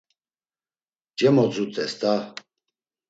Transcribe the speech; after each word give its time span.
Cemodzut̆es 1.17 1.93
da! 2.01 2.13